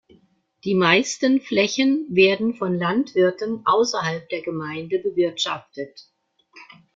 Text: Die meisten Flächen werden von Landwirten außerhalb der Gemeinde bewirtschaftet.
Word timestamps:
Die 0.63 0.73
meisten 0.73 1.39
Flächen 1.41 2.07
werden 2.09 2.55
von 2.55 2.73
Landwirten 2.75 3.61
außerhalb 3.67 4.27
der 4.29 4.41
Gemeinde 4.41 4.97
bewirtschaftet. 4.97 6.09